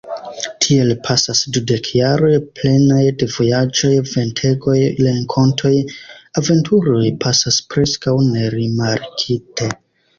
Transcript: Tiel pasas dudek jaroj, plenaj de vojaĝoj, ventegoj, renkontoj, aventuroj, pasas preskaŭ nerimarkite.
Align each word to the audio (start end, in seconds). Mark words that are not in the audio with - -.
Tiel 0.65 0.93
pasas 1.07 1.41
dudek 1.57 1.89
jaroj, 1.97 2.31
plenaj 2.61 3.03
de 3.19 3.29
vojaĝoj, 3.35 3.93
ventegoj, 4.15 4.81
renkontoj, 5.05 5.75
aventuroj, 6.43 7.07
pasas 7.27 7.65
preskaŭ 7.73 8.19
nerimarkite. 8.35 9.75